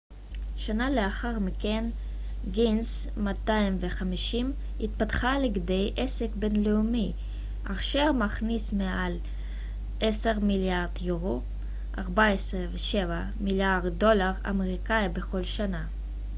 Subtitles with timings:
[0.57, 1.85] 250 שנה לאחר מכן
[2.51, 3.07] גינס
[4.79, 7.13] התפתחה לכדי עסק בינלאומי
[7.63, 9.17] אשר מכניס מעל
[9.99, 11.41] 10 מיליארד יורו
[11.95, 12.03] 14.7
[13.39, 15.87] מיליארד דולר אמריקאי בכל שנה